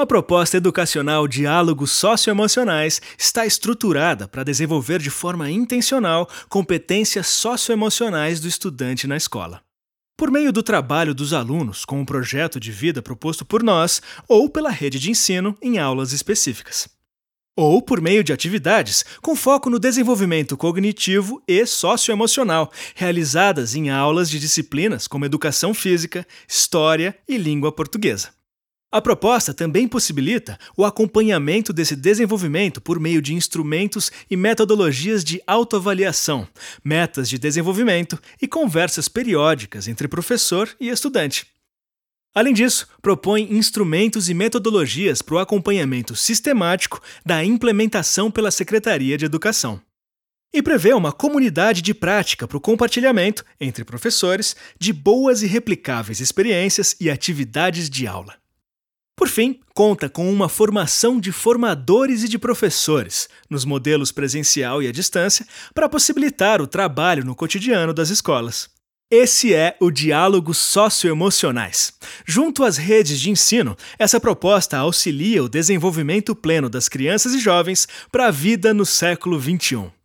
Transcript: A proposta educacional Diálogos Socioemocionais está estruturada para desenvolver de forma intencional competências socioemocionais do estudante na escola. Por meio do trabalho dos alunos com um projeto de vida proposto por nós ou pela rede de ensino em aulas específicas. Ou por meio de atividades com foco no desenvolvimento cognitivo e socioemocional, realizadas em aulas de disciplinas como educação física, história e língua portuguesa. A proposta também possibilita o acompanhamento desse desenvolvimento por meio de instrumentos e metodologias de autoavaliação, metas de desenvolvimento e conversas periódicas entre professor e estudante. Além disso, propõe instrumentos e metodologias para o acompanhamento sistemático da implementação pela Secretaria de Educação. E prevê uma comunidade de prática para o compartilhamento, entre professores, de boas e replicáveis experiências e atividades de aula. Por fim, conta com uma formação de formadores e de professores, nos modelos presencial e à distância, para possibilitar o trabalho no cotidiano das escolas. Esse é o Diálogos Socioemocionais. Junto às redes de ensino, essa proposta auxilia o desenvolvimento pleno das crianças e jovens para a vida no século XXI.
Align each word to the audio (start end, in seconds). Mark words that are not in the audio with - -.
A 0.00 0.06
proposta 0.06 0.56
educacional 0.56 1.28
Diálogos 1.28 1.90
Socioemocionais 1.90 3.02
está 3.18 3.44
estruturada 3.44 4.26
para 4.26 4.42
desenvolver 4.42 4.98
de 4.98 5.10
forma 5.10 5.50
intencional 5.50 6.26
competências 6.48 7.26
socioemocionais 7.26 8.40
do 8.40 8.48
estudante 8.48 9.06
na 9.06 9.18
escola. 9.18 9.60
Por 10.16 10.30
meio 10.30 10.54
do 10.54 10.62
trabalho 10.62 11.12
dos 11.12 11.34
alunos 11.34 11.84
com 11.84 12.00
um 12.00 12.06
projeto 12.06 12.58
de 12.58 12.72
vida 12.72 13.02
proposto 13.02 13.44
por 13.44 13.62
nós 13.62 14.00
ou 14.26 14.48
pela 14.48 14.70
rede 14.70 14.98
de 14.98 15.10
ensino 15.10 15.54
em 15.60 15.78
aulas 15.78 16.12
específicas. 16.12 16.88
Ou 17.54 17.82
por 17.82 18.00
meio 18.00 18.24
de 18.24 18.32
atividades 18.32 19.04
com 19.20 19.36
foco 19.36 19.68
no 19.68 19.78
desenvolvimento 19.78 20.56
cognitivo 20.56 21.42
e 21.46 21.66
socioemocional, 21.66 22.72
realizadas 22.94 23.74
em 23.74 23.90
aulas 23.90 24.30
de 24.30 24.40
disciplinas 24.40 25.06
como 25.06 25.26
educação 25.26 25.74
física, 25.74 26.26
história 26.48 27.14
e 27.28 27.36
língua 27.36 27.70
portuguesa. 27.70 28.39
A 28.92 29.00
proposta 29.00 29.54
também 29.54 29.86
possibilita 29.86 30.58
o 30.76 30.84
acompanhamento 30.84 31.72
desse 31.72 31.94
desenvolvimento 31.94 32.80
por 32.80 32.98
meio 32.98 33.22
de 33.22 33.32
instrumentos 33.34 34.10
e 34.28 34.36
metodologias 34.36 35.22
de 35.22 35.40
autoavaliação, 35.46 36.48
metas 36.82 37.28
de 37.28 37.38
desenvolvimento 37.38 38.20
e 38.42 38.48
conversas 38.48 39.08
periódicas 39.08 39.86
entre 39.86 40.08
professor 40.08 40.68
e 40.80 40.88
estudante. 40.88 41.46
Além 42.34 42.52
disso, 42.52 42.88
propõe 43.00 43.52
instrumentos 43.52 44.28
e 44.28 44.34
metodologias 44.34 45.22
para 45.22 45.36
o 45.36 45.38
acompanhamento 45.38 46.16
sistemático 46.16 47.00
da 47.24 47.44
implementação 47.44 48.28
pela 48.28 48.50
Secretaria 48.50 49.16
de 49.16 49.24
Educação. 49.24 49.80
E 50.52 50.60
prevê 50.60 50.92
uma 50.92 51.12
comunidade 51.12 51.80
de 51.80 51.94
prática 51.94 52.46
para 52.48 52.56
o 52.56 52.60
compartilhamento, 52.60 53.44
entre 53.60 53.84
professores, 53.84 54.56
de 54.80 54.92
boas 54.92 55.42
e 55.44 55.46
replicáveis 55.46 56.18
experiências 56.18 56.96
e 57.00 57.08
atividades 57.08 57.88
de 57.88 58.04
aula. 58.08 58.39
Por 59.20 59.28
fim, 59.28 59.60
conta 59.74 60.08
com 60.08 60.32
uma 60.32 60.48
formação 60.48 61.20
de 61.20 61.30
formadores 61.30 62.22
e 62.22 62.28
de 62.28 62.38
professores, 62.38 63.28
nos 63.50 63.66
modelos 63.66 64.10
presencial 64.10 64.82
e 64.82 64.88
à 64.88 64.92
distância, 64.92 65.46
para 65.74 65.90
possibilitar 65.90 66.62
o 66.62 66.66
trabalho 66.66 67.22
no 67.22 67.34
cotidiano 67.34 67.92
das 67.92 68.08
escolas. 68.08 68.70
Esse 69.10 69.52
é 69.52 69.76
o 69.78 69.90
Diálogos 69.90 70.56
Socioemocionais. 70.56 71.92
Junto 72.24 72.64
às 72.64 72.78
redes 72.78 73.20
de 73.20 73.28
ensino, 73.28 73.76
essa 73.98 74.18
proposta 74.18 74.78
auxilia 74.78 75.44
o 75.44 75.50
desenvolvimento 75.50 76.34
pleno 76.34 76.70
das 76.70 76.88
crianças 76.88 77.34
e 77.34 77.40
jovens 77.40 77.86
para 78.10 78.28
a 78.28 78.30
vida 78.30 78.72
no 78.72 78.86
século 78.86 79.38
XXI. 79.38 79.99